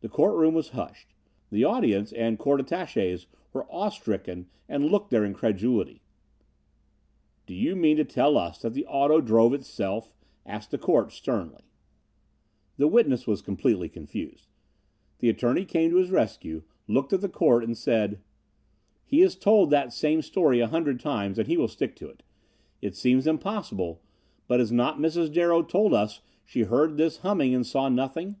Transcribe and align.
The 0.00 0.08
court 0.08 0.34
room 0.34 0.54
was 0.54 0.70
hushed. 0.70 1.14
The 1.52 1.62
audience 1.62 2.10
and 2.10 2.36
court 2.36 2.58
attaches 2.58 3.28
were 3.52 3.64
awe 3.66 3.90
stricken 3.90 4.48
and 4.68 4.86
looked 4.90 5.10
their 5.10 5.24
incredulity. 5.24 6.02
"Do 7.46 7.54
you 7.54 7.76
mean 7.76 7.96
to 7.98 8.04
tell 8.04 8.36
us 8.36 8.58
that 8.62 8.74
auto 8.88 9.20
drove 9.20 9.54
itself?" 9.54 10.12
asked 10.44 10.72
the 10.72 10.78
court 10.78 11.12
sternly. 11.12 11.60
The 12.76 12.88
witness 12.88 13.28
was 13.28 13.40
completely 13.40 13.88
confused. 13.88 14.48
The 15.20 15.28
attorney 15.28 15.64
came 15.64 15.90
to 15.90 15.98
his 15.98 16.10
rescue, 16.10 16.64
looked 16.88 17.12
at 17.12 17.20
the 17.20 17.28
court, 17.28 17.62
and 17.62 17.78
said: 17.78 18.18
"He 19.04 19.20
has 19.20 19.36
told 19.36 19.70
that 19.70 19.92
same 19.92 20.22
story 20.22 20.58
a 20.58 20.66
hundred 20.66 20.98
times, 20.98 21.38
and 21.38 21.46
he 21.46 21.56
will 21.56 21.68
stick 21.68 21.94
to 21.98 22.08
it. 22.08 22.24
It 22.82 22.96
seems 22.96 23.28
impossible, 23.28 24.02
but 24.48 24.58
has 24.58 24.72
not 24.72 24.98
Mrs. 24.98 25.32
Darrow 25.32 25.62
told 25.62 25.94
us 25.94 26.20
she 26.44 26.62
heard 26.62 26.96
this 26.96 27.18
humming 27.18 27.54
and 27.54 27.64
saw 27.64 27.88
nothing? 27.88 28.34